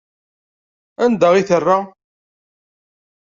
[1.07, 1.77] Anda i terra?